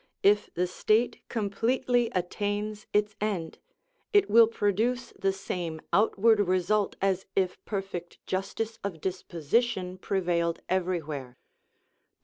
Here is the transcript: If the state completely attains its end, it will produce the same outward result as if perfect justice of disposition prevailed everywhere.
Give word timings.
If 0.23 0.51
the 0.55 0.65
state 0.65 1.21
completely 1.29 2.09
attains 2.15 2.87
its 2.91 3.15
end, 3.21 3.59
it 4.11 4.31
will 4.31 4.47
produce 4.47 5.11
the 5.11 5.31
same 5.31 5.79
outward 5.93 6.39
result 6.39 6.95
as 7.03 7.27
if 7.35 7.63
perfect 7.65 8.17
justice 8.25 8.79
of 8.83 8.99
disposition 8.99 9.99
prevailed 9.99 10.59
everywhere. 10.67 11.37